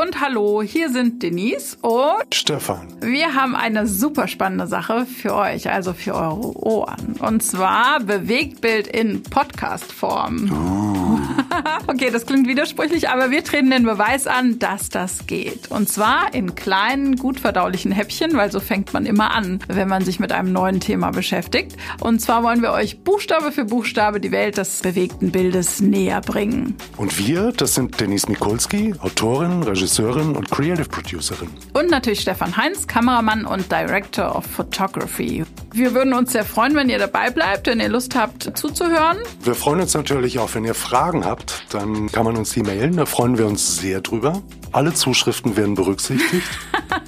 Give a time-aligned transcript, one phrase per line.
[0.00, 2.86] und hallo, hier sind Denise und Stefan.
[3.00, 7.16] Wir haben eine super spannende Sache für euch, also für eure Ohren.
[7.18, 10.52] Und zwar Bewegtbild in Podcast-Form.
[10.52, 11.07] Oh.
[11.86, 15.70] okay, das klingt widersprüchlich, aber wir treten den Beweis an, dass das geht.
[15.70, 20.04] Und zwar in kleinen, gut verdaulichen Häppchen, weil so fängt man immer an, wenn man
[20.04, 21.76] sich mit einem neuen Thema beschäftigt.
[22.00, 26.76] Und zwar wollen wir euch Buchstabe für Buchstabe die Welt des bewegten Bildes näher bringen.
[26.96, 31.48] Und wir, das sind Denise Mikulski, Autorin, Regisseurin und Creative Producerin.
[31.72, 35.44] Und natürlich Stefan Heinz, Kameramann und Director of Photography.
[35.72, 39.18] Wir würden uns sehr freuen, wenn ihr dabei bleibt, wenn ihr Lust habt zuzuhören.
[39.42, 41.27] Wir freuen uns natürlich auch, wenn ihr Fragen habt,
[41.70, 44.42] dann kann man uns die mailen, da freuen wir uns sehr drüber.
[44.72, 46.48] Alle Zuschriften werden berücksichtigt.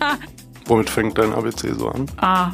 [0.66, 2.06] Womit fängt dein ABC so an?
[2.18, 2.52] Ah,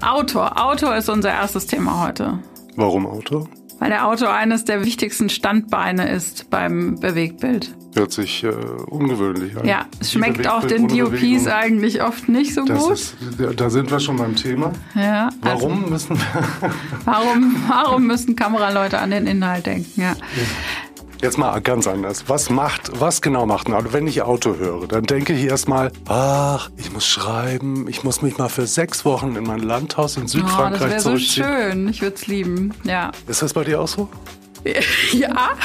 [0.00, 0.64] Autor.
[0.64, 2.38] Autor ist unser erstes Thema heute.
[2.76, 3.48] Warum Autor?
[3.80, 7.74] Weil der Autor eines der wichtigsten Standbeine ist beim Bewegtbild.
[7.94, 9.66] Hört sich äh, ungewöhnlich an.
[9.66, 12.92] Ja, es schmeckt auch den DOPs eigentlich oft nicht so das gut.
[12.92, 13.16] Ist,
[13.56, 14.72] da sind wir schon beim Thema.
[14.94, 16.70] Ja, warum also, müssen wir
[17.04, 20.00] warum, warum müssen Kameraleute an den Inhalt denken?
[20.00, 20.14] Ja.
[21.22, 22.24] Jetzt mal ganz anders.
[22.28, 23.92] Was macht, was genau macht ein Auto?
[23.92, 28.38] Wenn ich Auto höre, dann denke ich erstmal, ach, ich muss schreiben, ich muss mich
[28.38, 31.44] mal für sechs Wochen in mein Landhaus in Südfrankreich oh, das zurückziehen.
[31.44, 31.88] so schön.
[31.88, 33.12] Ich würde es lieben, ja.
[33.26, 34.08] Ist das bei dir auch so?
[35.12, 35.56] Ja.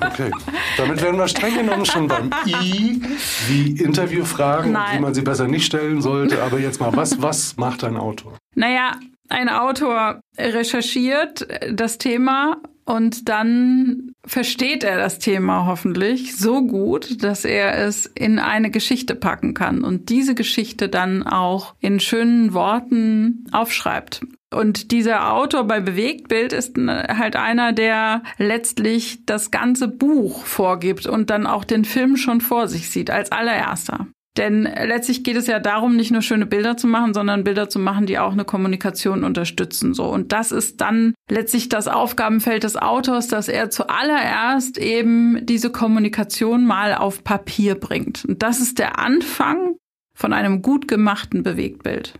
[0.00, 0.30] Okay.
[0.76, 3.00] Damit werden wir streng genommen schon beim I,
[3.46, 4.98] wie Interviewfragen, Nein.
[4.98, 6.42] wie man sie besser nicht stellen sollte.
[6.42, 8.36] Aber jetzt mal, was, was macht ein Autor?
[8.56, 8.96] Naja,
[9.28, 12.56] ein Autor recherchiert das Thema
[12.88, 19.14] und dann versteht er das Thema hoffentlich so gut, dass er es in eine Geschichte
[19.14, 24.22] packen kann und diese Geschichte dann auch in schönen Worten aufschreibt.
[24.50, 31.28] Und dieser Autor bei Bewegtbild ist halt einer, der letztlich das ganze Buch vorgibt und
[31.28, 34.06] dann auch den Film schon vor sich sieht als allererster.
[34.38, 37.80] Denn letztlich geht es ja darum, nicht nur schöne Bilder zu machen, sondern Bilder zu
[37.80, 39.94] machen, die auch eine Kommunikation unterstützen.
[39.94, 40.04] So.
[40.04, 46.64] Und das ist dann letztlich das Aufgabenfeld des Autors, dass er zuallererst eben diese Kommunikation
[46.64, 48.24] mal auf Papier bringt.
[48.26, 49.74] Und das ist der Anfang
[50.14, 52.14] von einem gut gemachten Bewegtbild.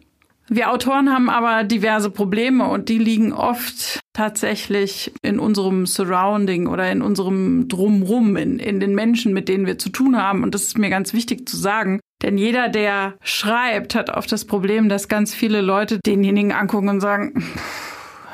[0.51, 6.91] Wir Autoren haben aber diverse Probleme und die liegen oft tatsächlich in unserem Surrounding oder
[6.91, 10.43] in unserem Drumrum, in, in den Menschen, mit denen wir zu tun haben.
[10.43, 12.01] Und das ist mir ganz wichtig zu sagen.
[12.23, 17.01] Denn jeder, der schreibt, hat oft das Problem, dass ganz viele Leute denjenigen angucken und
[17.01, 17.45] sagen,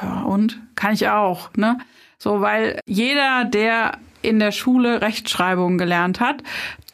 [0.03, 0.61] ja, und?
[0.75, 1.79] Kann ich auch, ne?
[2.19, 6.43] So, weil jeder, der in der Schule Rechtschreibung gelernt hat,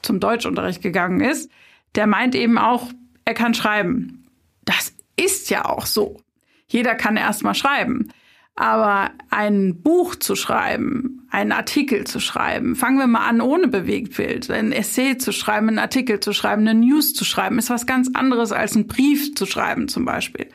[0.02, 1.50] zum Deutschunterricht gegangen ist,
[1.94, 2.88] der meint eben auch,
[3.24, 4.26] er kann schreiben.
[4.64, 6.20] Das ist ja auch so.
[6.66, 8.12] Jeder kann erst mal schreiben.
[8.56, 14.50] Aber ein Buch zu schreiben, einen Artikel zu schreiben, fangen wir mal an ohne Bewegtbild,
[14.50, 18.11] ein Essay zu schreiben, einen Artikel zu schreiben, eine News zu schreiben, ist was ganz
[18.12, 20.49] anderes als einen Brief zu schreiben zum Beispiel.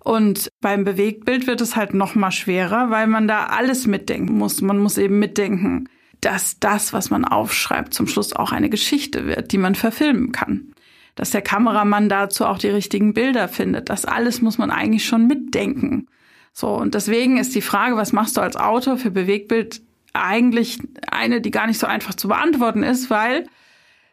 [0.00, 4.60] Und beim Bewegtbild wird es halt noch mal schwerer, weil man da alles mitdenken muss.
[4.60, 5.88] Man muss eben mitdenken,
[6.20, 10.74] dass das, was man aufschreibt, zum Schluss auch eine Geschichte wird, die man verfilmen kann
[11.14, 13.88] dass der Kameramann dazu auch die richtigen Bilder findet.
[13.88, 16.08] Das alles muss man eigentlich schon mitdenken.
[16.56, 19.82] So, und deswegen ist die Frage, was machst du als Autor für Bewegtbild
[20.12, 20.78] eigentlich
[21.10, 23.48] eine, die gar nicht so einfach zu beantworten ist, weil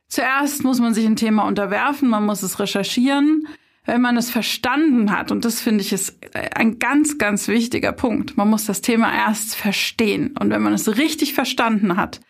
[0.07, 3.47] zuerst muss man sich ein Thema unterwerfen, man muss es recherchieren,
[3.85, 6.17] wenn man es verstanden hat, und das finde ich ist
[6.55, 10.35] ein ganz, ganz wichtiger Punkt, man muss das Thema erst verstehen.
[10.39, 12.21] Und wenn man es richtig verstanden hat,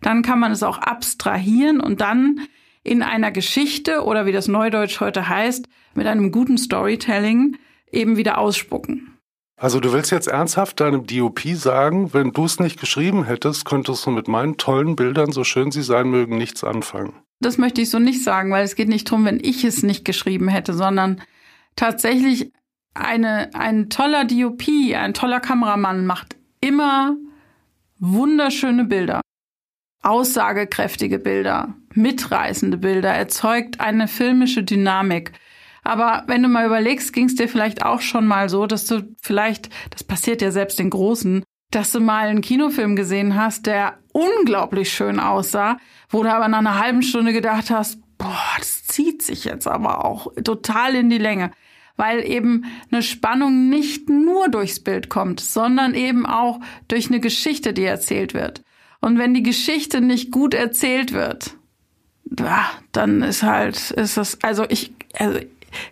[0.00, 2.40] dann kann man es auch abstrahieren und dann
[2.82, 7.56] in einer Geschichte oder wie das Neudeutsch heute heißt, mit einem guten Storytelling
[7.92, 9.09] eben wieder ausspucken.
[9.60, 14.06] Also du willst jetzt ernsthaft deinem DOP sagen, wenn du es nicht geschrieben hättest, könntest
[14.06, 17.12] du mit meinen tollen Bildern, so schön sie sein mögen, nichts anfangen.
[17.40, 20.06] Das möchte ich so nicht sagen, weil es geht nicht darum, wenn ich es nicht
[20.06, 21.20] geschrieben hätte, sondern
[21.76, 22.52] tatsächlich
[22.94, 24.62] eine, ein toller DOP,
[24.94, 27.16] ein toller Kameramann macht immer
[27.98, 29.20] wunderschöne Bilder
[30.02, 35.32] aussagekräftige Bilder, mitreißende Bilder, erzeugt eine filmische Dynamik.
[35.82, 39.02] Aber wenn du mal überlegst, ging es dir vielleicht auch schon mal so, dass du
[39.22, 43.98] vielleicht, das passiert ja selbst den Großen, dass du mal einen Kinofilm gesehen hast, der
[44.12, 45.78] unglaublich schön aussah,
[46.08, 50.04] wo du aber nach einer halben Stunde gedacht hast, boah, das zieht sich jetzt aber
[50.04, 51.52] auch total in die Länge,
[51.96, 57.72] weil eben eine Spannung nicht nur durchs Bild kommt, sondern eben auch durch eine Geschichte,
[57.72, 58.62] die erzählt wird.
[59.00, 61.56] Und wenn die Geschichte nicht gut erzählt wird,
[62.92, 65.38] dann ist halt, ist das, also ich, also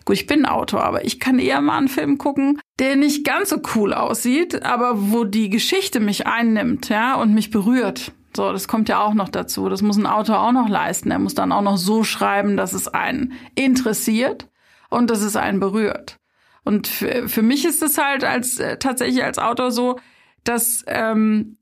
[0.05, 3.49] gut, ich bin Autor, aber ich kann eher mal einen Film gucken, der nicht ganz
[3.49, 8.11] so cool aussieht, aber wo die Geschichte mich einnimmt, ja, und mich berührt.
[8.35, 9.69] So, das kommt ja auch noch dazu.
[9.69, 11.11] Das muss ein Autor auch noch leisten.
[11.11, 14.47] Er muss dann auch noch so schreiben, dass es einen interessiert
[14.89, 16.17] und dass es einen berührt.
[16.63, 19.99] Und für, für mich ist es halt als äh, tatsächlich als Autor so,
[20.43, 21.57] dass ähm,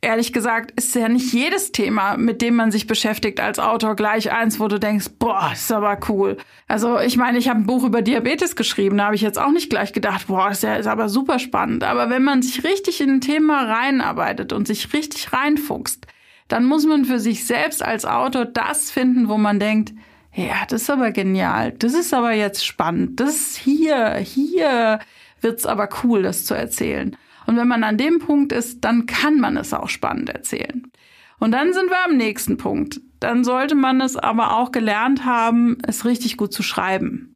[0.00, 4.30] ehrlich gesagt ist ja nicht jedes Thema, mit dem man sich beschäftigt als Autor, gleich
[4.32, 6.36] eins, wo du denkst, boah, ist aber cool.
[6.68, 9.50] Also ich meine, ich habe ein Buch über Diabetes geschrieben, da habe ich jetzt auch
[9.50, 11.84] nicht gleich gedacht, boah, ist ja ist aber super spannend.
[11.84, 16.06] Aber wenn man sich richtig in ein Thema reinarbeitet und sich richtig reinfuchst,
[16.48, 19.92] dann muss man für sich selbst als Autor das finden, wo man denkt,
[20.32, 25.00] ja, das ist aber genial, das ist aber jetzt spannend, das hier, hier
[25.40, 27.16] wird's aber cool, das zu erzählen.
[27.46, 30.90] Und wenn man an dem Punkt ist, dann kann man es auch spannend erzählen.
[31.38, 33.00] Und dann sind wir am nächsten Punkt.
[33.20, 37.34] Dann sollte man es aber auch gelernt haben, es richtig gut zu schreiben.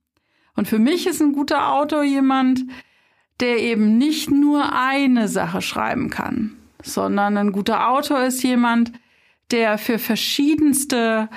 [0.56, 2.64] Und für mich ist ein guter Autor jemand,
[3.40, 8.92] der eben nicht nur eine Sache schreiben kann, sondern ein guter Autor ist jemand,
[9.50, 11.28] der für verschiedenste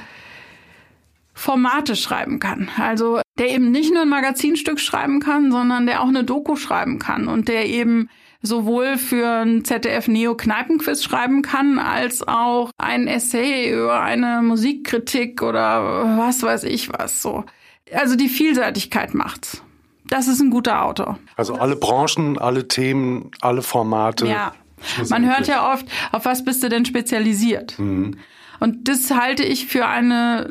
[1.34, 2.70] Formate schreiben kann.
[2.78, 7.00] Also der eben nicht nur ein Magazinstück schreiben kann, sondern der auch eine Doku schreiben
[7.00, 8.10] kann und der eben
[8.44, 15.42] sowohl für ein ZDF Neo Kneipenquiz schreiben kann, als auch ein Essay über eine Musikkritik
[15.42, 17.46] oder was weiß ich was so.
[17.92, 19.64] Also die Vielseitigkeit macht's.
[20.10, 21.18] Das ist ein guter Autor.
[21.38, 24.28] Also alle Branchen, alle Themen, alle Formate.
[24.28, 24.54] Ja.
[25.10, 27.80] Man hört ja oft, auf was bist du denn spezialisiert?
[27.80, 28.18] Mhm.
[28.64, 30.48] Und das halte ich für eine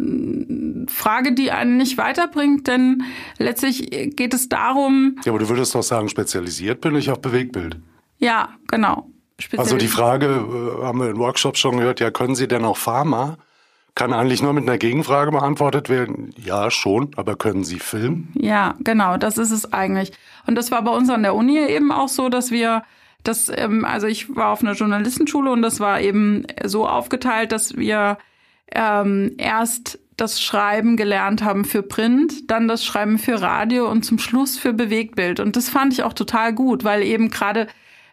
[0.87, 3.05] Frage, die einen nicht weiterbringt, denn
[3.39, 5.17] letztlich geht es darum.
[5.25, 7.79] Ja, aber du würdest doch sagen, spezialisiert bin ich auf Bewegtbild.
[8.19, 9.09] Ja, genau.
[9.57, 12.77] Also die Frage, äh, haben wir in Workshops schon gehört, ja, können Sie denn auch
[12.77, 13.39] Pharma?
[13.95, 16.35] Kann eigentlich nur mit einer Gegenfrage beantwortet werden.
[16.37, 18.31] Ja, schon, aber können Sie filmen?
[18.35, 20.13] Ja, genau, das ist es eigentlich.
[20.47, 22.83] Und das war bei uns an der Uni eben auch so, dass wir
[23.23, 27.77] das, ähm, also ich war auf einer Journalistenschule und das war eben so aufgeteilt, dass
[27.77, 28.19] wir
[28.75, 34.19] ähm, erst das Schreiben gelernt haben für Print, dann das Schreiben für Radio und zum
[34.19, 35.41] Schluss für Bewegtbild.
[35.41, 37.67] Und das fand ich auch total gut, weil eben gerade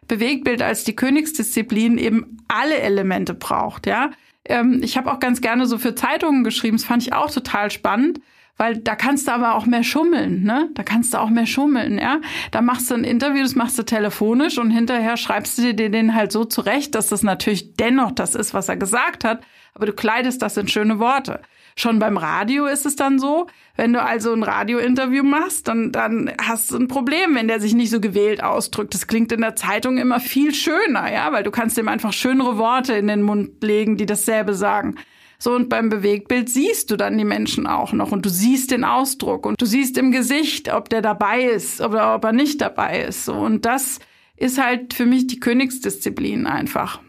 [0.07, 4.11] Bewegtbild als die Königsdisziplin eben alle Elemente braucht, ja.
[4.45, 7.69] Ähm, ich habe auch ganz gerne so für Zeitungen geschrieben, das fand ich auch total
[7.69, 8.19] spannend
[8.59, 10.69] weil da kannst du aber auch mehr schummeln, ne?
[10.73, 12.19] Da kannst du auch mehr schummeln, ja?
[12.51, 16.13] Da machst du ein Interview, das machst du telefonisch und hinterher schreibst du dir den
[16.13, 19.41] halt so zurecht, dass das natürlich dennoch das ist, was er gesagt hat,
[19.73, 21.39] aber du kleidest das in schöne Worte.
[21.77, 23.47] Schon beim Radio ist es dann so,
[23.77, 27.73] wenn du also ein Radiointerview machst, dann, dann hast du ein Problem, wenn der sich
[27.73, 28.93] nicht so gewählt ausdrückt.
[28.93, 32.57] Das klingt in der Zeitung immer viel schöner, ja, weil du kannst ihm einfach schönere
[32.57, 34.95] Worte in den Mund legen, die dasselbe sagen.
[35.41, 38.83] So, und beim Bewegtbild siehst du dann die Menschen auch noch und du siehst den
[38.83, 43.03] Ausdruck und du siehst im Gesicht, ob der dabei ist oder ob er nicht dabei
[43.03, 43.23] ist.
[43.23, 43.99] So, und das
[44.35, 46.99] ist halt für mich die Königsdisziplin einfach.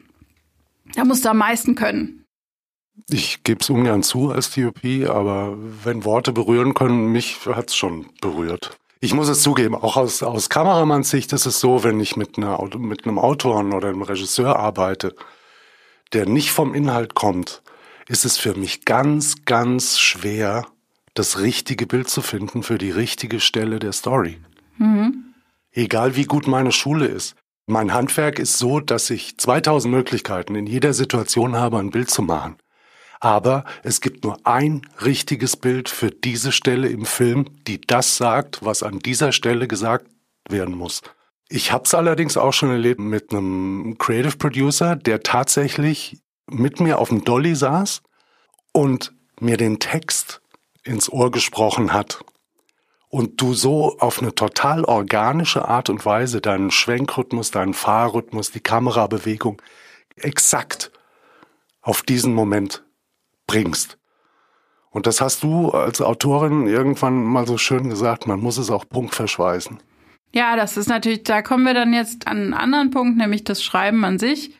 [0.94, 2.24] Da musst du am meisten können.
[3.08, 7.76] Ich gebe es ungern zu als DOP, aber wenn Worte berühren können, mich hat es
[7.76, 8.76] schon berührt.
[9.00, 12.62] Ich muss es zugeben, auch aus, aus Kameramanns-Sicht ist es so, wenn ich mit, einer,
[12.76, 15.14] mit einem Autoren oder einem Regisseur arbeite,
[16.12, 17.62] der nicht vom Inhalt kommt,
[18.10, 20.66] ist es für mich ganz, ganz schwer,
[21.14, 24.38] das richtige Bild zu finden für die richtige Stelle der Story.
[24.78, 25.32] Mhm.
[25.70, 27.36] Egal wie gut meine Schule ist.
[27.66, 32.22] Mein Handwerk ist so, dass ich 2000 Möglichkeiten in jeder Situation habe, ein Bild zu
[32.22, 32.56] machen.
[33.20, 38.64] Aber es gibt nur ein richtiges Bild für diese Stelle im Film, die das sagt,
[38.64, 40.06] was an dieser Stelle gesagt
[40.48, 41.02] werden muss.
[41.48, 46.98] Ich habe es allerdings auch schon erlebt mit einem Creative Producer, der tatsächlich mit mir
[46.98, 48.02] auf dem Dolly saß
[48.72, 50.40] und mir den Text
[50.84, 52.24] ins Ohr gesprochen hat
[53.08, 58.60] und du so auf eine total organische Art und Weise deinen Schwenkrhythmus, deinen Fahrrhythmus, die
[58.60, 59.60] Kamerabewegung
[60.16, 60.92] exakt
[61.82, 62.84] auf diesen Moment
[63.46, 63.98] bringst.
[64.90, 68.88] Und das hast du als Autorin irgendwann mal so schön gesagt, man muss es auch
[68.88, 69.80] punktverschweißen.
[70.32, 73.62] Ja, das ist natürlich, da kommen wir dann jetzt an einen anderen Punkt, nämlich das
[73.62, 74.56] Schreiben an sich.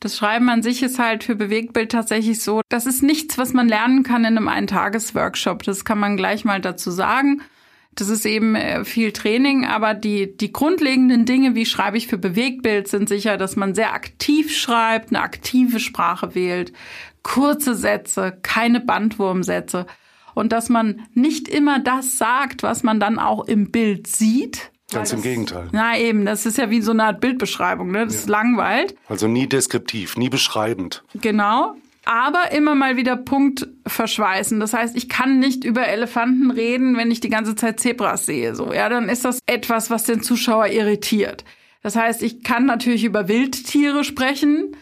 [0.00, 3.68] Das Schreiben an sich ist halt für Bewegtbild tatsächlich so, das ist nichts, was man
[3.68, 5.62] lernen kann in einem Eintagesworkshop.
[5.62, 7.42] Das kann man gleich mal dazu sagen.
[7.94, 12.18] Das ist eben äh, viel Training, aber die, die grundlegenden Dinge, wie schreibe ich für
[12.18, 16.74] Bewegtbild, sind sicher, dass man sehr aktiv schreibt, eine aktive Sprache wählt,
[17.22, 19.86] kurze Sätze, keine Bandwurmsätze
[20.34, 25.12] und dass man nicht immer das sagt, was man dann auch im Bild sieht, Ganz
[25.12, 25.68] im Gegenteil.
[25.72, 28.04] Na eben, das ist ja wie so eine Art Bildbeschreibung, ne?
[28.04, 28.20] Das ja.
[28.20, 28.94] ist langweilt.
[29.08, 31.02] Also nie deskriptiv, nie beschreibend.
[31.14, 31.74] Genau.
[32.04, 34.60] Aber immer mal wieder Punkt verschweißen.
[34.60, 38.54] Das heißt, ich kann nicht über Elefanten reden, wenn ich die ganze Zeit Zebras sehe.
[38.54, 41.44] So, ja, dann ist das etwas, was den Zuschauer irritiert.
[41.82, 44.76] Das heißt, ich kann natürlich über Wildtiere sprechen,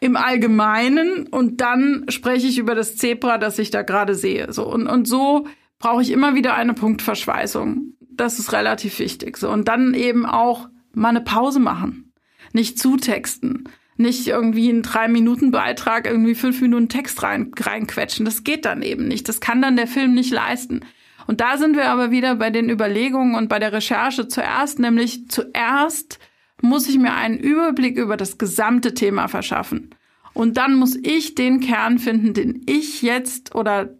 [0.00, 4.52] im Allgemeinen und dann spreche ich über das Zebra, das ich da gerade sehe.
[4.52, 5.46] So und, und so
[5.78, 7.94] brauche ich immer wieder eine Punktverschweißung.
[8.16, 9.36] Das ist relativ wichtig.
[9.36, 12.12] So und dann eben auch mal eine Pause machen,
[12.52, 18.24] nicht zutexten, nicht irgendwie einen drei Minuten Beitrag irgendwie fünf Minuten Text rein reinquetschen.
[18.24, 19.28] Das geht dann eben nicht.
[19.28, 20.80] Das kann dann der Film nicht leisten.
[21.26, 25.28] Und da sind wir aber wieder bei den Überlegungen und bei der Recherche zuerst, nämlich
[25.28, 26.18] zuerst
[26.60, 29.90] muss ich mir einen Überblick über das gesamte Thema verschaffen.
[30.32, 33.94] Und dann muss ich den Kern finden, den ich jetzt oder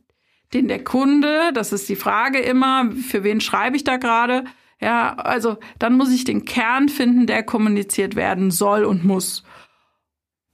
[0.55, 4.45] den der Kunde, das ist die Frage immer, für wen schreibe ich da gerade?
[4.81, 9.45] Ja, also dann muss ich den Kern finden, der kommuniziert werden soll und muss.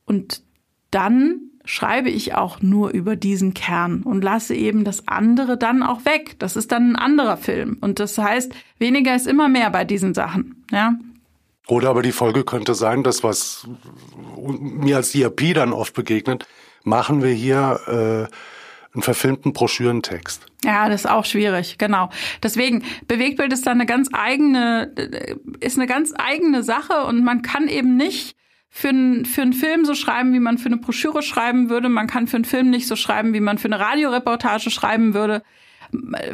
[0.05, 0.43] Und
[0.91, 6.05] dann schreibe ich auch nur über diesen Kern und lasse eben das andere dann auch
[6.05, 6.37] weg.
[6.39, 7.79] Das ist dann ein anderer Film.
[7.81, 10.65] Und das heißt, weniger ist immer mehr bei diesen Sachen.
[10.71, 10.95] Ja.
[11.69, 13.69] Oder aber die Folge könnte sein, dass was
[14.37, 16.47] mir als DRP dann oft begegnet,
[16.83, 18.35] machen wir hier äh,
[18.93, 20.47] einen verfilmten Broschürentext.
[20.65, 22.11] Ja, das ist auch schwierig, genau.
[22.43, 24.93] Deswegen, Bewegtbild ist da eine ganz eigene,
[25.61, 28.37] ist eine ganz eigene Sache und man kann eben nicht
[28.69, 31.89] für, einen für einen Film so schreiben, wie man für eine Broschüre schreiben würde.
[31.89, 35.43] Man kann für einen Film nicht so schreiben, wie man für eine Radioreportage schreiben würde.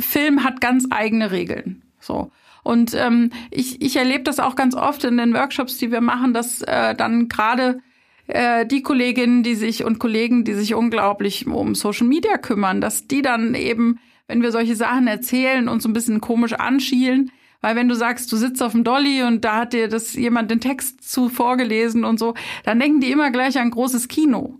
[0.00, 1.82] Film hat ganz eigene Regeln.
[1.98, 2.30] So.
[2.62, 6.34] Und ähm, ich, ich erlebe das auch ganz oft in den Workshops, die wir machen,
[6.34, 7.80] dass äh, dann gerade
[8.26, 13.06] äh, die Kolleginnen, die sich und Kollegen, die sich unglaublich um Social Media kümmern, dass
[13.06, 17.30] die dann eben, wenn wir solche Sachen erzählen und so ein bisschen komisch anschielen,
[17.60, 20.50] weil wenn du sagst, du sitzt auf dem Dolly und da hat dir das jemand
[20.50, 24.58] den Text zu vorgelesen und so, dann denken die immer gleich an großes Kino.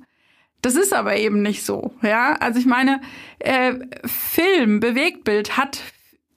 [0.63, 2.33] Das ist aber eben nicht so, ja.
[2.41, 3.01] Also ich meine,
[3.39, 5.81] äh, Film, Bewegtbild hat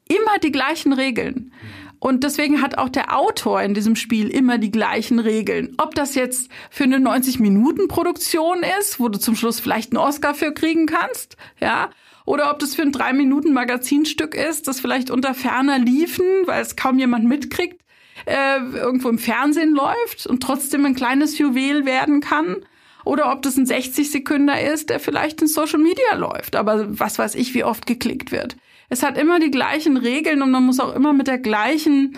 [0.08, 1.54] immer die gleichen Regeln.
[2.00, 5.76] Und deswegen hat auch der Autor in diesem Spiel immer die gleichen Regeln.
[5.78, 10.54] Ob das jetzt für eine 90-Minuten-Produktion ist, wo du zum Schluss vielleicht einen Oscar für
[10.54, 11.90] kriegen kannst, ja,
[12.26, 17.00] oder ob das für ein 3-Minuten-Magazinstück ist, das vielleicht unter ferner liefen, weil es kaum
[17.00, 17.82] jemand mitkriegt,
[18.26, 22.58] äh, irgendwo im Fernsehen läuft und trotzdem ein kleines Juwel werden kann.
[23.04, 27.18] Oder ob das ein 60 Sekünder ist, der vielleicht in Social Media läuft, aber was
[27.18, 28.56] weiß ich, wie oft geklickt wird
[28.90, 32.18] es hat immer die gleichen Regeln und man muss auch immer mit der gleichen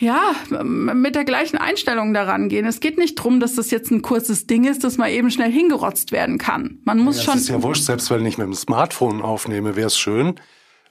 [0.00, 2.64] ja, mit der gleichen Einstellung daran gehen.
[2.66, 5.50] Es geht nicht drum, dass das jetzt ein kurzes Ding ist, das mal eben schnell
[5.50, 6.78] hingerotzt werden kann.
[6.84, 7.34] Man muss ja, schon.
[7.34, 10.36] Das ist ja wurscht, selbst wenn ich mit dem Smartphone aufnehme, wäre es schön,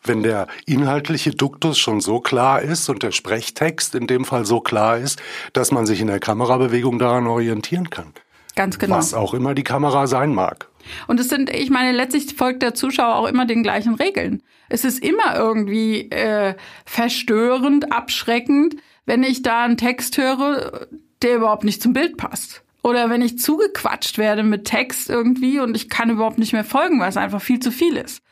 [0.03, 4.59] wenn der inhaltliche Duktus schon so klar ist und der Sprechtext in dem Fall so
[4.59, 5.21] klar ist,
[5.53, 8.13] dass man sich in der Kamerabewegung daran orientieren kann.
[8.57, 8.97] Ganz genau.
[8.97, 10.67] Was auch immer die Kamera sein mag.
[11.05, 14.41] Und es sind, ich meine, letztlich folgt der Zuschauer auch immer den gleichen Regeln.
[14.67, 20.87] Es ist immer irgendwie äh, verstörend, abschreckend, wenn ich da einen Text höre,
[21.21, 22.63] der überhaupt nicht zum Bild passt.
[22.81, 26.99] Oder wenn ich zugequatscht werde mit Text irgendwie und ich kann überhaupt nicht mehr folgen,
[26.99, 28.23] weil es einfach viel zu viel ist.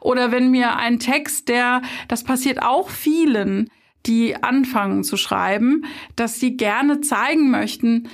[0.00, 3.70] Oder wenn mir ein Text, der, das passiert auch vielen,
[4.06, 5.84] die anfangen zu schreiben,
[6.16, 8.08] dass sie gerne zeigen möchten,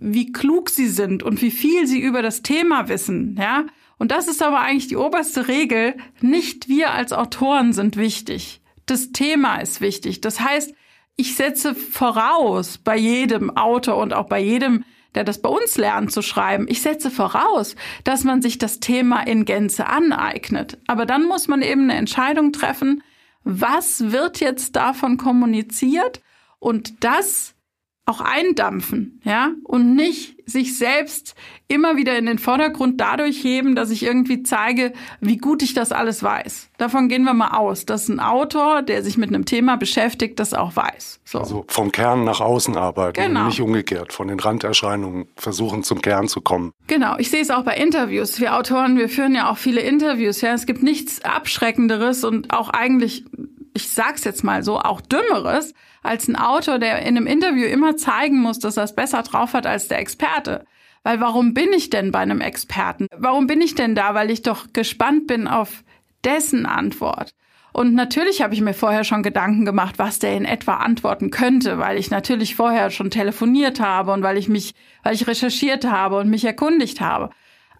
[0.00, 3.66] wie klug sie sind und wie viel sie über das Thema wissen, ja.
[3.98, 5.94] Und das ist aber eigentlich die oberste Regel.
[6.22, 8.62] Nicht wir als Autoren sind wichtig.
[8.86, 10.22] Das Thema ist wichtig.
[10.22, 10.74] Das heißt,
[11.16, 16.12] ich setze voraus bei jedem Autor und auch bei jedem, der das bei uns lernt
[16.12, 20.78] zu schreiben, ich setze voraus, dass man sich das Thema in Gänze aneignet.
[20.86, 23.02] Aber dann muss man eben eine Entscheidung treffen,
[23.44, 26.22] was wird jetzt davon kommuniziert
[26.58, 27.54] und das
[28.06, 31.34] auch eindampfen, ja, und nicht sich selbst
[31.68, 35.92] immer wieder in den Vordergrund dadurch heben, dass ich irgendwie zeige, wie gut ich das
[35.92, 36.70] alles weiß.
[36.76, 40.52] Davon gehen wir mal aus, dass ein Autor, der sich mit einem Thema beschäftigt, das
[40.52, 41.20] auch weiß.
[41.24, 41.38] So.
[41.38, 43.46] Also vom Kern nach außen arbeiten, genau.
[43.46, 46.72] nicht umgekehrt, von den Randerscheinungen versuchen zum Kern zu kommen.
[46.88, 48.40] Genau, ich sehe es auch bei Interviews.
[48.40, 52.70] Wir Autoren, wir führen ja auch viele Interviews, ja, es gibt nichts abschreckenderes und auch
[52.70, 53.24] eigentlich
[53.74, 57.96] ich sag's jetzt mal so, auch Dümmeres, als ein Autor, der in einem Interview immer
[57.96, 60.64] zeigen muss, dass er es besser drauf hat als der Experte.
[61.02, 63.06] Weil warum bin ich denn bei einem Experten?
[63.16, 64.14] Warum bin ich denn da?
[64.14, 65.82] Weil ich doch gespannt bin auf
[66.24, 67.34] dessen Antwort.
[67.72, 71.78] Und natürlich habe ich mir vorher schon Gedanken gemacht, was der in etwa antworten könnte,
[71.78, 74.74] weil ich natürlich vorher schon telefoniert habe und weil ich mich,
[75.04, 77.30] weil ich recherchiert habe und mich erkundigt habe.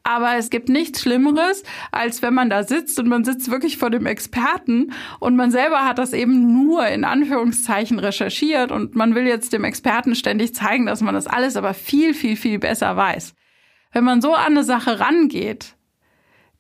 [0.03, 3.91] Aber es gibt nichts Schlimmeres, als wenn man da sitzt und man sitzt wirklich vor
[3.91, 9.27] dem Experten und man selber hat das eben nur in Anführungszeichen recherchiert und man will
[9.27, 13.35] jetzt dem Experten ständig zeigen, dass man das alles aber viel, viel, viel besser weiß.
[13.93, 15.77] Wenn man so an eine Sache rangeht,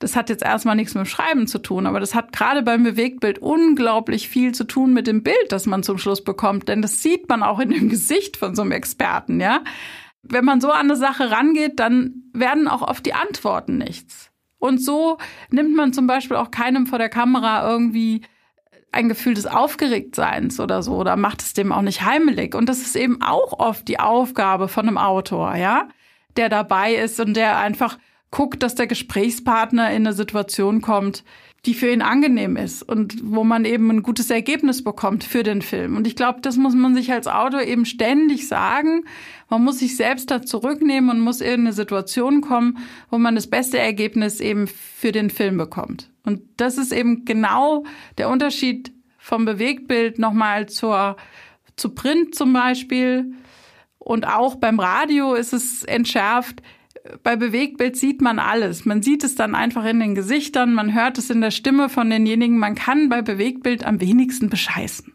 [0.01, 2.83] das hat jetzt erstmal nichts mit dem Schreiben zu tun, aber das hat gerade beim
[2.83, 7.03] Bewegtbild unglaublich viel zu tun mit dem Bild, das man zum Schluss bekommt, denn das
[7.03, 9.63] sieht man auch in dem Gesicht von so einem Experten, ja
[10.23, 14.31] Wenn man so an eine Sache rangeht, dann werden auch oft die Antworten nichts.
[14.59, 15.19] Und so
[15.51, 18.23] nimmt man zum Beispiel auch keinem vor der Kamera irgendwie
[18.93, 22.55] ein Gefühl des Aufgeregtseins oder so, oder macht es dem auch nicht heimelig.
[22.55, 25.89] Und das ist eben auch oft die Aufgabe von einem Autor, ja,
[26.37, 27.99] der dabei ist und der einfach
[28.31, 31.25] guckt, dass der Gesprächspartner in eine Situation kommt,
[31.67, 35.61] die für ihn angenehm ist und wo man eben ein gutes Ergebnis bekommt für den
[35.61, 35.97] Film.
[35.97, 39.05] Und ich glaube, das muss man sich als Autor eben ständig sagen.
[39.51, 42.79] Man muss sich selbst da zurücknehmen und muss in eine Situation kommen,
[43.11, 46.11] wo man das beste Ergebnis eben für den Film bekommt.
[46.25, 47.85] Und das ist eben genau
[48.17, 51.17] der Unterschied vom Bewegtbild nochmal zur,
[51.77, 53.35] zu Print zum Beispiel.
[53.99, 56.63] Und auch beim Radio ist es entschärft
[57.23, 58.85] bei Bewegtbild sieht man alles.
[58.85, 62.11] Man sieht es dann einfach in den Gesichtern, man hört es in der Stimme von
[62.11, 62.59] denjenigen.
[62.59, 65.15] Man kann bei Bewegtbild am wenigsten bescheißen.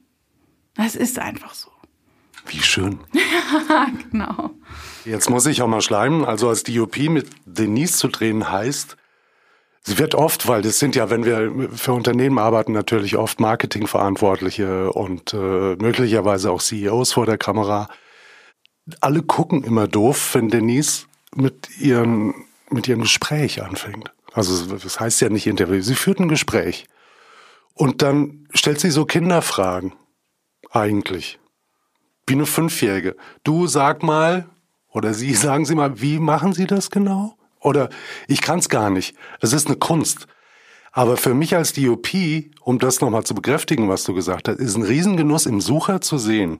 [0.76, 1.70] Das ist einfach so.
[2.48, 3.00] Wie schön.
[4.12, 4.52] genau.
[5.04, 6.26] Jetzt muss ich auch mal schleimen.
[6.26, 8.98] Also als DOP mit Denise zu drehen heißt,
[9.82, 14.92] sie wird oft, weil das sind ja, wenn wir für Unternehmen arbeiten, natürlich oft Marketingverantwortliche
[14.92, 17.90] und äh, möglicherweise auch CEOs vor der Kamera.
[19.02, 24.12] Alle gucken immer doof, wenn Denise mit ihrem, mit ihrem Gespräch anfängt.
[24.34, 26.88] Also das heißt ja nicht Interview, sie führt ein Gespräch.
[27.74, 29.94] Und dann stellt sie so Kinderfragen,
[30.72, 31.40] eigentlich.
[32.28, 33.16] Wie eine Fünfjährige.
[33.44, 34.50] Du sag mal,
[34.92, 37.38] oder Sie sagen Sie mal, wie machen Sie das genau?
[37.60, 37.90] Oder
[38.28, 39.16] ich kann es gar nicht.
[39.42, 40.28] Es ist eine Kunst.
[40.92, 42.08] Aber für mich als DOP,
[42.62, 46.18] um das nochmal zu bekräftigen, was du gesagt hast, ist ein Riesengenuss im Sucher zu
[46.18, 46.60] sehen,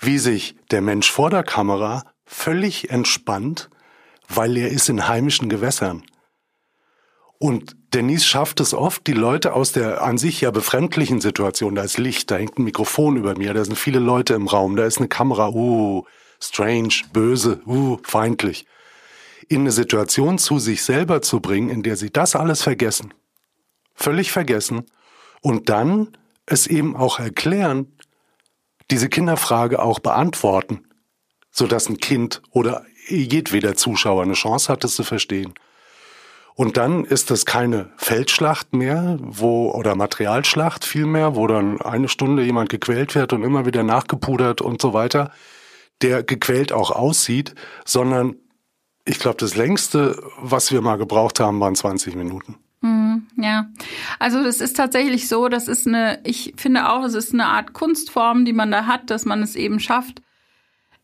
[0.00, 3.70] wie sich der Mensch vor der Kamera völlig entspannt,
[4.28, 6.02] weil er ist in heimischen Gewässern.
[7.38, 11.82] Und Denise schafft es oft, die Leute aus der an sich ja befremdlichen Situation, da
[11.82, 14.84] ist Licht, da hängt ein Mikrofon über mir, da sind viele Leute im Raum, da
[14.84, 16.04] ist eine Kamera, uh,
[16.40, 18.66] strange, böse, uh, feindlich,
[19.48, 23.12] in eine Situation zu sich selber zu bringen, in der sie das alles vergessen,
[23.94, 24.86] völlig vergessen,
[25.42, 27.92] und dann es eben auch erklären,
[28.90, 30.86] diese Kinderfrage auch beantworten
[31.54, 35.54] so dass ein Kind oder jedweder Zuschauer eine Chance hat, es zu verstehen.
[36.56, 42.44] Und dann ist das keine Feldschlacht mehr, wo, oder Materialschlacht vielmehr, wo dann eine Stunde
[42.44, 45.32] jemand gequält wird und immer wieder nachgepudert und so weiter,
[46.02, 48.36] der gequält auch aussieht, sondern
[49.04, 52.56] ich glaube, das längste, was wir mal gebraucht haben, waren 20 Minuten.
[52.80, 53.68] Mhm, ja,
[54.18, 57.72] also das ist tatsächlich so, das ist eine, ich finde auch, es ist eine Art
[57.72, 60.22] Kunstform, die man da hat, dass man es eben schafft,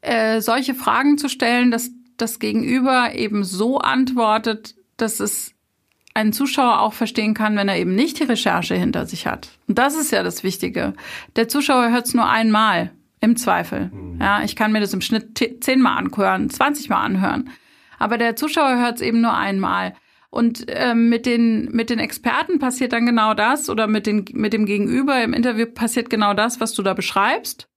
[0.00, 5.54] äh, solche Fragen zu stellen, dass das Gegenüber eben so antwortet, dass es
[6.12, 9.50] ein Zuschauer auch verstehen kann, wenn er eben nicht die Recherche hinter sich hat.
[9.68, 10.94] Und das ist ja das Wichtige.
[11.36, 13.90] Der Zuschauer hört es nur einmal, im Zweifel.
[13.92, 14.18] Mhm.
[14.20, 17.50] Ja, ich kann mir das im Schnitt zehnmal anhören, zwanzigmal anhören.
[17.98, 19.94] Aber der Zuschauer hört es eben nur einmal.
[20.30, 24.52] Und ähm, mit den mit den Experten passiert dann genau das oder mit den mit
[24.52, 27.68] dem Gegenüber im Interview passiert genau das, was du da beschreibst.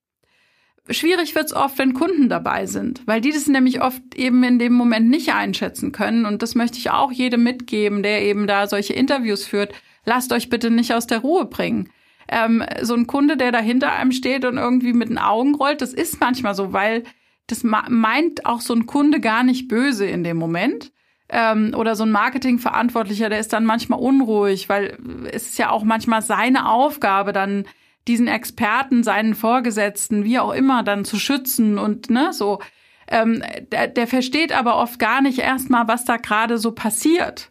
[0.89, 4.73] Schwierig wird's oft, wenn Kunden dabei sind, weil die das nämlich oft eben in dem
[4.73, 6.25] Moment nicht einschätzen können.
[6.25, 9.73] Und das möchte ich auch jedem mitgeben, der eben da solche Interviews führt.
[10.05, 11.89] Lasst euch bitte nicht aus der Ruhe bringen.
[12.27, 15.81] Ähm, so ein Kunde, der da hinter einem steht und irgendwie mit den Augen rollt,
[15.81, 17.03] das ist manchmal so, weil
[17.47, 20.91] das meint auch so ein Kunde gar nicht böse in dem Moment.
[21.29, 24.97] Ähm, oder so ein Marketingverantwortlicher, der ist dann manchmal unruhig, weil
[25.31, 27.65] es ist ja auch manchmal seine Aufgabe, dann
[28.07, 32.59] diesen Experten, seinen Vorgesetzten, wie auch immer, dann zu schützen und ne, so.
[33.07, 37.49] Ähm, der, der versteht aber oft gar nicht erstmal, was da gerade so passiert.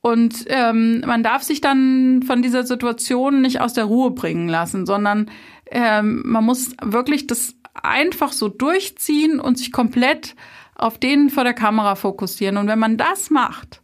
[0.00, 4.86] Und ähm, man darf sich dann von dieser Situation nicht aus der Ruhe bringen lassen,
[4.86, 5.30] sondern
[5.70, 10.36] ähm, man muss wirklich das einfach so durchziehen und sich komplett
[10.76, 12.56] auf den vor der Kamera fokussieren.
[12.56, 13.82] Und wenn man das macht,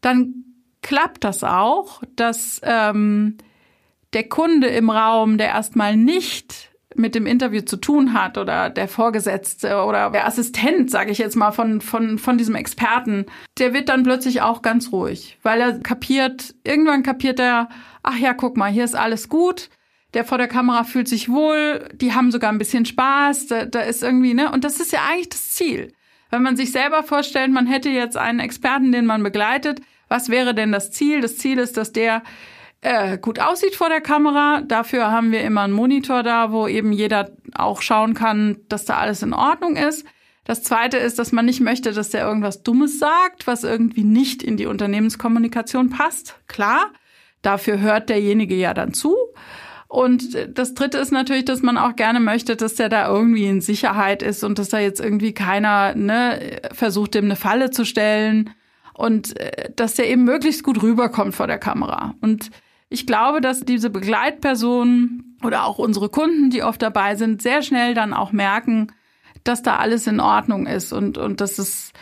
[0.00, 0.44] dann
[0.80, 3.36] klappt das auch, dass ähm,
[4.14, 8.86] der Kunde im Raum, der erstmal nicht mit dem Interview zu tun hat oder der
[8.86, 13.26] Vorgesetzte oder der Assistent, sage ich jetzt mal, von, von, von diesem Experten,
[13.58, 17.68] der wird dann plötzlich auch ganz ruhig, weil er kapiert, irgendwann kapiert er,
[18.02, 19.70] ach ja, guck mal, hier ist alles gut,
[20.14, 23.80] der vor der Kamera fühlt sich wohl, die haben sogar ein bisschen Spaß, da, da
[23.80, 25.92] ist irgendwie, ne, und das ist ja eigentlich das Ziel.
[26.30, 30.54] Wenn man sich selber vorstellt, man hätte jetzt einen Experten, den man begleitet, was wäre
[30.54, 31.20] denn das Ziel?
[31.20, 32.22] Das Ziel ist, dass der
[32.84, 34.60] äh, gut aussieht vor der Kamera.
[34.60, 38.98] Dafür haben wir immer einen Monitor da, wo eben jeder auch schauen kann, dass da
[38.98, 40.06] alles in Ordnung ist.
[40.44, 44.42] Das zweite ist, dass man nicht möchte, dass der irgendwas Dummes sagt, was irgendwie nicht
[44.42, 46.36] in die Unternehmenskommunikation passt.
[46.46, 46.92] Klar,
[47.40, 49.16] dafür hört derjenige ja dann zu.
[49.88, 53.62] Und das Dritte ist natürlich, dass man auch gerne möchte, dass der da irgendwie in
[53.62, 58.50] Sicherheit ist und dass da jetzt irgendwie keiner ne, versucht, dem eine Falle zu stellen
[58.92, 62.14] und äh, dass der eben möglichst gut rüberkommt vor der Kamera.
[62.20, 62.50] Und
[62.88, 67.94] ich glaube, dass diese Begleitpersonen oder auch unsere Kunden, die oft dabei sind, sehr schnell
[67.94, 68.92] dann auch merken,
[69.42, 71.92] dass da alles in Ordnung ist und, und dass es,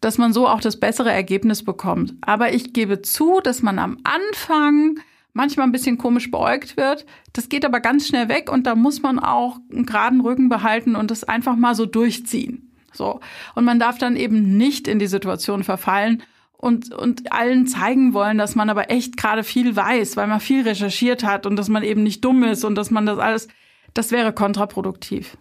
[0.00, 2.14] dass man so auch das bessere Ergebnis bekommt.
[2.20, 5.00] Aber ich gebe zu, dass man am Anfang
[5.32, 7.04] manchmal ein bisschen komisch beäugt wird.
[7.32, 10.94] Das geht aber ganz schnell weg und da muss man auch einen geraden Rücken behalten
[10.94, 12.70] und das einfach mal so durchziehen.
[12.92, 13.20] So.
[13.54, 16.22] Und man darf dann eben nicht in die Situation verfallen
[16.64, 20.66] und, und allen zeigen wollen, dass man aber echt gerade viel weiß, weil man viel
[20.66, 23.48] recherchiert hat und dass man eben nicht dumm ist und dass man das alles,
[23.92, 25.36] das wäre kontraproduktiv.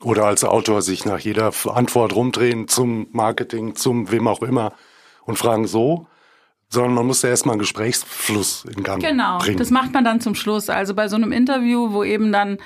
[0.00, 4.72] Oder als Autor sich nach jeder Antwort rumdrehen zum Marketing, zum wem auch immer
[5.24, 6.06] und fragen so,
[6.68, 9.56] sondern man muss ja erstmal einen Gesprächsfluss in Gang genau, bringen.
[9.56, 10.70] Genau, das macht man dann zum Schluss.
[10.70, 12.58] Also bei so einem Interview, wo eben dann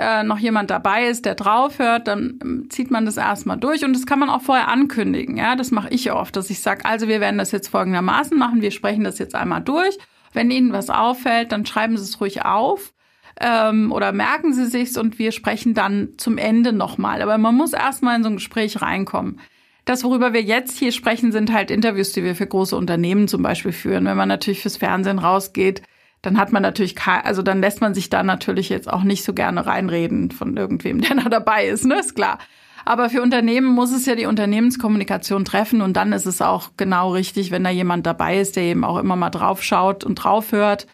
[0.00, 3.92] äh, noch jemand dabei ist, der draufhört, dann ähm, zieht man das erstmal durch und
[3.92, 5.36] das kann man auch vorher ankündigen.
[5.36, 8.62] Ja, das mache ich oft, dass ich sage, also wir werden das jetzt folgendermaßen machen,
[8.62, 9.98] wir sprechen das jetzt einmal durch.
[10.32, 12.94] Wenn Ihnen was auffällt, dann schreiben Sie es ruhig auf
[13.40, 17.20] ähm, oder merken Sie sich's und wir sprechen dann zum Ende nochmal.
[17.20, 19.40] Aber man muss erstmal in so ein Gespräch reinkommen.
[19.84, 23.42] Das, worüber wir jetzt hier sprechen, sind halt Interviews, die wir für große Unternehmen zum
[23.42, 24.04] Beispiel führen.
[24.04, 25.82] Wenn man natürlich fürs Fernsehen rausgeht,
[26.22, 29.32] dann hat man natürlich, also dann lässt man sich da natürlich jetzt auch nicht so
[29.32, 32.38] gerne reinreden von irgendwem, der da dabei ist, ne, ist klar.
[32.84, 37.12] Aber für Unternehmen muss es ja die Unternehmenskommunikation treffen und dann ist es auch genau
[37.12, 40.52] richtig, wenn da jemand dabei ist, der eben auch immer mal drauf schaut und drauf
[40.52, 40.86] hört,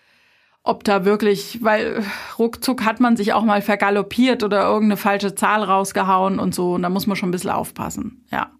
[0.64, 2.04] ob da wirklich, weil
[2.38, 6.82] ruckzuck hat man sich auch mal vergaloppiert oder irgendeine falsche Zahl rausgehauen und so und
[6.82, 8.50] da muss man schon ein bisschen aufpassen, ja.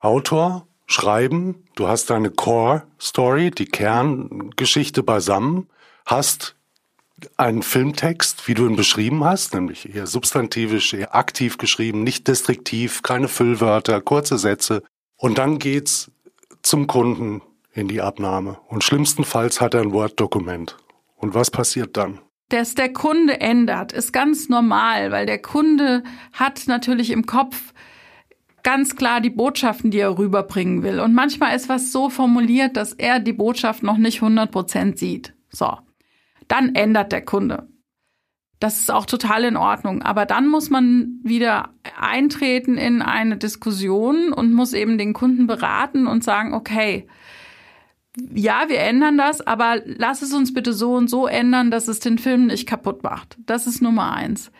[0.00, 5.68] Autor, Schreiben, du hast deine Core Story, die Kerngeschichte beisammen,
[6.10, 6.56] hast
[7.36, 13.02] einen Filmtext, wie du ihn beschrieben hast, nämlich eher substantivisch, eher aktiv geschrieben, nicht destriktiv,
[13.02, 14.82] keine Füllwörter, kurze Sätze.
[15.16, 16.10] Und dann geht's
[16.62, 17.42] zum Kunden
[17.72, 18.58] in die Abnahme.
[18.68, 20.76] Und schlimmstenfalls hat er ein Word-Dokument.
[21.16, 22.20] Und was passiert dann?
[22.48, 27.72] Dass der Kunde ändert, ist ganz normal, weil der Kunde hat natürlich im Kopf
[28.62, 31.00] ganz klar die Botschaften, die er rüberbringen will.
[31.00, 35.34] Und manchmal ist was so formuliert, dass er die Botschaft noch nicht 100 Prozent sieht.
[35.50, 35.78] So.
[36.50, 37.68] Dann ändert der Kunde.
[38.58, 40.02] Das ist auch total in Ordnung.
[40.02, 46.08] Aber dann muss man wieder eintreten in eine Diskussion und muss eben den Kunden beraten
[46.08, 47.06] und sagen, okay,
[48.34, 52.00] ja, wir ändern das, aber lass es uns bitte so und so ändern, dass es
[52.00, 53.38] den Film nicht kaputt macht.
[53.46, 54.50] Das ist Nummer eins.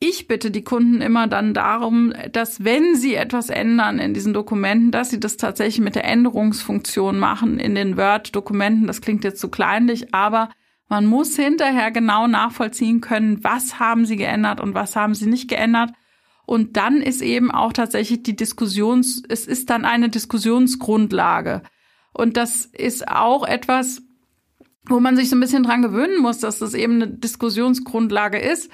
[0.00, 4.90] Ich bitte die Kunden immer dann darum, dass wenn sie etwas ändern in diesen Dokumenten,
[4.90, 8.88] dass sie das tatsächlich mit der Änderungsfunktion machen in den Word-Dokumenten.
[8.88, 10.50] Das klingt jetzt zu kleinlich, aber
[10.88, 15.48] man muss hinterher genau nachvollziehen können, was haben sie geändert und was haben sie nicht
[15.48, 15.90] geändert.
[16.46, 21.62] Und dann ist eben auch tatsächlich die Diskussions, es ist dann eine Diskussionsgrundlage.
[22.12, 24.02] Und das ist auch etwas,
[24.86, 28.70] wo man sich so ein bisschen dran gewöhnen muss, dass das eben eine Diskussionsgrundlage ist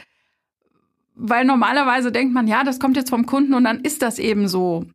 [1.22, 4.48] weil normalerweise denkt man, ja, das kommt jetzt vom Kunden und dann ist das eben
[4.48, 4.86] so.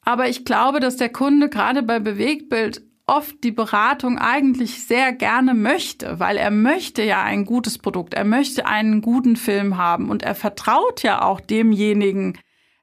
[0.00, 5.54] Aber ich glaube, dass der Kunde gerade bei Bewegtbild oft die Beratung eigentlich sehr gerne
[5.54, 10.22] möchte, weil er möchte ja ein gutes Produkt, er möchte einen guten Film haben und
[10.22, 12.38] er vertraut ja auch demjenigen,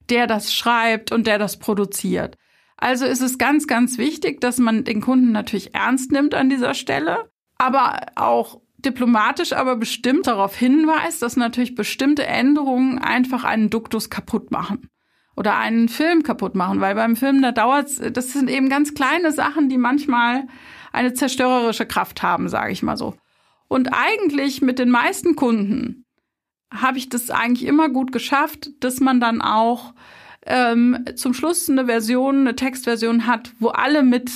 [0.10, 2.36] der das schreibt und der das produziert.
[2.78, 6.74] Also ist es ganz, ganz wichtig, dass man den Kunden natürlich ernst nimmt an dieser
[6.74, 14.10] Stelle, aber auch diplomatisch aber bestimmt darauf hinweist, dass natürlich bestimmte Änderungen einfach einen Duktus
[14.10, 14.90] kaputt machen
[15.40, 19.32] oder einen Film kaputt machen, weil beim Film da dauert's, das sind eben ganz kleine
[19.32, 20.48] Sachen, die manchmal
[20.92, 23.16] eine zerstörerische Kraft haben, sage ich mal so.
[23.70, 26.04] Und eigentlich mit den meisten Kunden
[26.74, 29.94] habe ich das eigentlich immer gut geschafft, dass man dann auch
[30.46, 34.30] ähm, zum Schluss eine Version, eine Textversion hat, wo alle mit,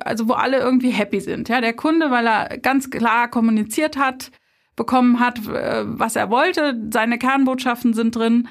[0.00, 1.50] also wo alle irgendwie happy sind.
[1.50, 4.30] Ja, der Kunde, weil er ganz klar kommuniziert hat,
[4.74, 8.48] bekommen hat, äh, was er wollte, seine Kernbotschaften sind drin,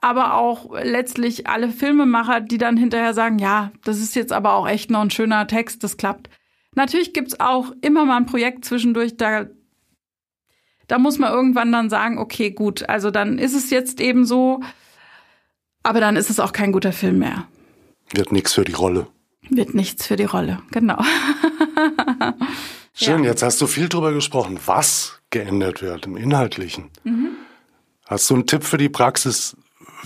[0.00, 4.68] aber auch letztlich alle Filmemacher, die dann hinterher sagen, ja, das ist jetzt aber auch
[4.68, 6.30] echt noch ein schöner Text, das klappt.
[6.74, 9.46] Natürlich gibt's auch immer mal ein Projekt zwischendurch, da
[10.88, 14.60] da muss man irgendwann dann sagen, okay, gut, also dann ist es jetzt eben so,
[15.82, 17.48] aber dann ist es auch kein guter Film mehr.
[18.12, 19.08] Wird nichts für die Rolle.
[19.48, 21.02] Wird nichts für die Rolle, genau.
[22.94, 23.30] Schön, ja.
[23.30, 26.90] jetzt hast du viel drüber gesprochen, was geändert wird im Inhaltlichen.
[27.04, 27.30] Mhm.
[28.06, 29.56] Hast du einen Tipp für die Praxis,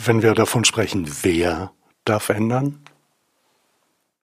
[0.07, 1.73] wenn wir davon sprechen, wer
[2.05, 2.79] darf ändern?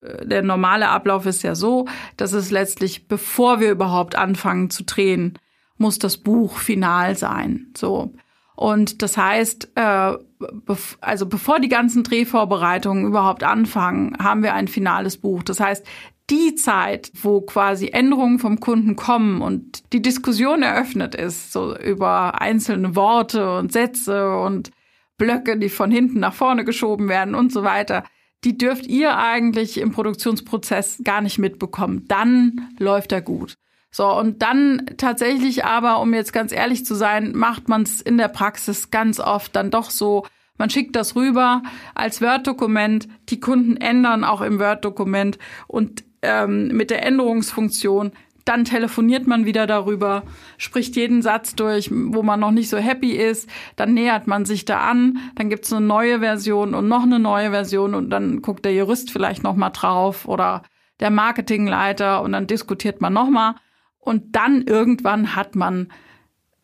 [0.01, 1.87] Der normale Ablauf ist ja so,
[2.17, 5.37] dass es letztlich, bevor wir überhaupt anfangen zu drehen,
[5.77, 7.73] muss das Buch final sein.
[7.75, 8.13] So.
[8.55, 10.13] Und das heißt, äh,
[11.01, 15.43] also bevor die ganzen Drehvorbereitungen überhaupt anfangen, haben wir ein finales Buch.
[15.43, 15.85] Das heißt,
[16.29, 22.41] die Zeit, wo quasi Änderungen vom Kunden kommen und die Diskussion eröffnet ist, so über
[22.41, 24.71] einzelne Worte und Sätze und
[25.17, 28.03] Blöcke, die von hinten nach vorne geschoben werden und so weiter,
[28.43, 32.06] die dürft ihr eigentlich im Produktionsprozess gar nicht mitbekommen.
[32.08, 33.58] Dann läuft er gut.
[33.91, 38.17] So, und dann tatsächlich aber, um jetzt ganz ehrlich zu sein, macht man es in
[38.17, 40.25] der Praxis ganz oft dann doch so,
[40.58, 41.63] man schickt das rüber
[41.95, 48.12] als Word-Dokument, die Kunden ändern auch im Word-Dokument und ähm, mit der Änderungsfunktion
[48.47, 50.23] dann telefoniert man wieder darüber,
[50.57, 54.65] spricht jeden Satz durch, wo man noch nicht so happy ist, dann nähert man sich
[54.65, 58.65] da an, dann gibt's eine neue Version und noch eine neue Version und dann guckt
[58.65, 60.63] der Jurist vielleicht noch mal drauf oder
[60.99, 63.55] der Marketingleiter und dann diskutiert man noch mal
[63.99, 65.91] und dann irgendwann hat man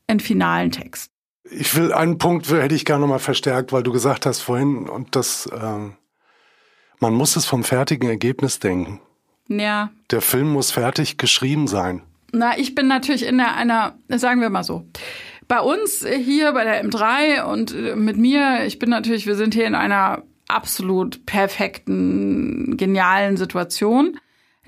[0.07, 1.11] einen finalen Text.
[1.43, 4.87] Ich will einen Punkt hätte ich gerne noch mal verstärkt, weil du gesagt hast vorhin
[4.87, 5.89] und das äh,
[6.99, 9.01] man muss es vom fertigen Ergebnis denken.
[9.47, 9.91] Ja.
[10.11, 12.01] Der Film muss fertig geschrieben sein.
[12.31, 14.85] Na, ich bin natürlich in der, einer, sagen wir mal so.
[15.47, 19.53] Bei uns hier bei der M3 und äh, mit mir, ich bin natürlich, wir sind
[19.53, 24.17] hier in einer absolut perfekten, genialen Situation,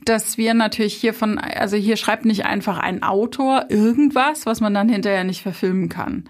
[0.03, 4.73] dass wir natürlich hier von, also hier schreibt nicht einfach ein Autor irgendwas, was man
[4.73, 6.29] dann hinterher nicht verfilmen kann.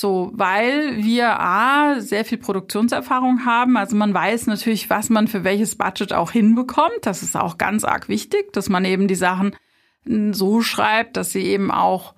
[0.00, 3.76] So, weil wir A, sehr viel Produktionserfahrung haben.
[3.76, 7.00] Also man weiß natürlich, was man für welches Budget auch hinbekommt.
[7.02, 9.56] Das ist auch ganz arg wichtig, dass man eben die Sachen
[10.04, 12.14] so schreibt, dass sie eben auch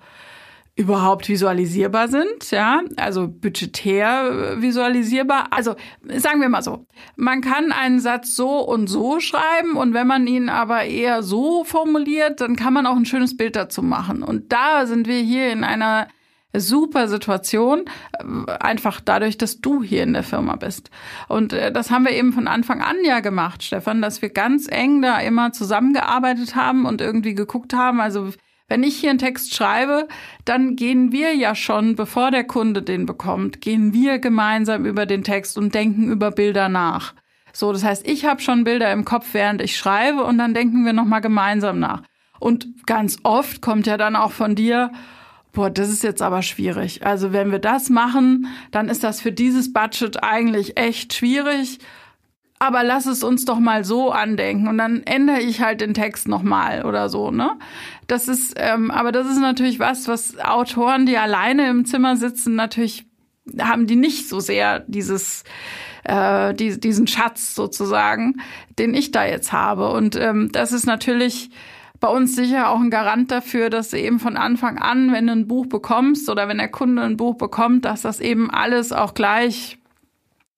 [0.75, 5.47] überhaupt visualisierbar sind, ja, also budgetär visualisierbar.
[5.49, 5.75] Also
[6.17, 10.27] sagen wir mal so, man kann einen Satz so und so schreiben und wenn man
[10.27, 14.21] ihn aber eher so formuliert, dann kann man auch ein schönes Bild dazu machen.
[14.21, 16.07] Und da sind wir hier in einer
[16.59, 17.85] super Situation,
[18.19, 20.89] äh, einfach dadurch, dass du hier in der Firma bist.
[21.27, 24.67] Und äh, das haben wir eben von Anfang an ja gemacht, Stefan, dass wir ganz
[24.69, 28.01] eng da immer zusammengearbeitet haben und irgendwie geguckt haben.
[28.01, 28.31] Also
[28.67, 30.07] wenn ich hier einen Text schreibe,
[30.45, 35.23] dann gehen wir ja schon, bevor der Kunde den bekommt, gehen wir gemeinsam über den
[35.23, 37.13] Text und denken über Bilder nach.
[37.53, 40.85] So, das heißt, ich habe schon Bilder im Kopf, während ich schreibe, und dann denken
[40.85, 42.03] wir nochmal gemeinsam nach.
[42.39, 44.91] Und ganz oft kommt ja dann auch von dir,
[45.53, 47.05] Boah, das ist jetzt aber schwierig.
[47.05, 51.79] Also wenn wir das machen, dann ist das für dieses Budget eigentlich echt schwierig.
[52.59, 56.27] Aber lass es uns doch mal so andenken und dann ändere ich halt den Text
[56.27, 57.57] nochmal oder so, ne?
[58.05, 62.53] Das ist, ähm, aber das ist natürlich was, was Autoren, die alleine im Zimmer sitzen,
[62.53, 63.05] natürlich
[63.59, 65.43] haben die nicht so sehr dieses
[66.03, 68.41] äh, die, diesen Schatz sozusagen,
[68.77, 69.89] den ich da jetzt habe.
[69.89, 71.49] Und ähm, das ist natürlich
[72.01, 75.33] bei uns sicher auch ein Garant dafür, dass du eben von Anfang an, wenn du
[75.33, 79.13] ein Buch bekommst oder wenn der Kunde ein Buch bekommt, dass das eben alles auch
[79.13, 79.77] gleich,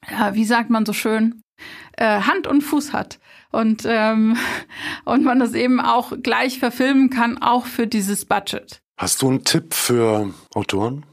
[0.09, 1.41] ja, wie sagt man so schön,
[1.97, 3.19] äh, Hand und Fuß hat.
[3.51, 4.37] Und, ähm,
[5.05, 8.81] und man das eben auch gleich verfilmen kann, auch für dieses Budget.
[8.97, 11.05] Hast du einen Tipp für Autoren?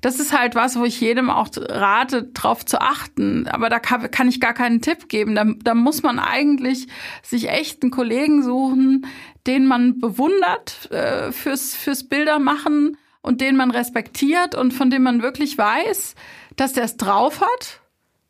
[0.00, 3.46] Das ist halt was, wo ich jedem auch rate, drauf zu achten.
[3.48, 5.34] Aber da kann, ich gar keinen Tipp geben.
[5.34, 6.88] Da, da muss man eigentlich
[7.22, 9.06] sich echt einen Kollegen suchen,
[9.46, 15.22] den man bewundert äh, fürs, fürs Bildermachen und den man respektiert und von dem man
[15.22, 16.14] wirklich weiß,
[16.56, 17.80] dass der es drauf hat.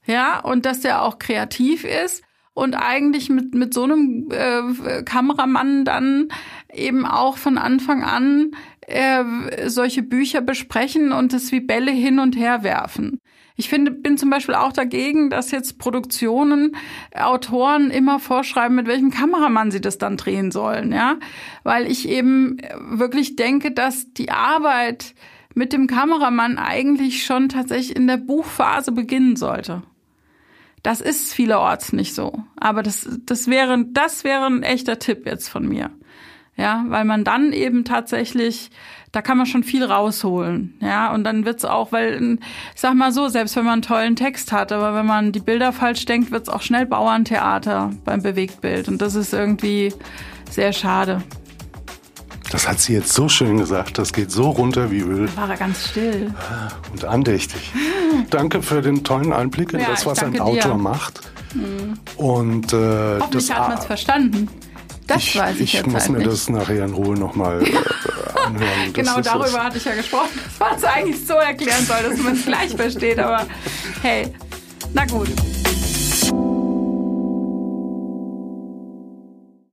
[0.07, 5.85] Ja, und dass der auch kreativ ist und eigentlich mit, mit so einem äh, Kameramann
[5.85, 6.29] dann
[6.73, 8.53] eben auch von Anfang an
[8.91, 13.21] äh, solche Bücher besprechen und es wie Bälle hin und her werfen.
[13.57, 16.77] Ich finde, bin zum Beispiel auch dagegen, dass jetzt Produktionen,
[17.15, 21.19] Autoren immer vorschreiben, mit welchem Kameramann sie das dann drehen sollen, ja.
[21.63, 25.15] Weil ich eben wirklich denke, dass die Arbeit
[25.55, 29.83] mit dem Kameramann eigentlich schon tatsächlich in der Buchphase beginnen sollte.
[30.83, 32.45] Das ist vielerorts nicht so.
[32.57, 35.91] Aber das, das wäre, das wäre ein echter Tipp jetzt von mir.
[36.61, 38.71] Ja, weil man dann eben tatsächlich,
[39.13, 40.75] da kann man schon viel rausholen.
[40.81, 42.39] Ja, und dann wird's auch, weil,
[42.75, 45.41] ich sag mal so, selbst wenn man einen tollen Text hat, aber wenn man die
[45.41, 48.89] Bilder falsch denkt, wird's auch schnell Bauerntheater beim Bewegtbild.
[48.89, 49.95] Und das ist irgendwie
[50.51, 51.23] sehr schade.
[52.51, 53.97] Das hat sie jetzt so schön gesagt.
[53.97, 55.35] Das geht so runter wie Öl.
[55.37, 56.35] War er ganz still.
[56.93, 57.73] Und andächtig.
[58.31, 60.75] danke für den tollen Einblick in ja, das, was ein Autor dir.
[60.75, 61.23] macht.
[61.55, 61.99] Mhm.
[62.17, 62.77] Und äh,
[63.21, 64.49] Hoffentlich das hat man es verstanden.
[65.11, 66.31] Das ich, weiß ich, ich jetzt muss halt mir nicht.
[66.31, 67.67] das nachher in Ruhe nochmal äh,
[68.47, 68.93] anhören.
[68.93, 70.29] genau darüber hatte ich ja gesprochen.
[70.59, 73.19] War es eigentlich so erklären soll, dass man es gleich versteht.
[73.19, 73.47] Aber
[74.03, 74.33] hey,
[74.95, 75.29] na gut.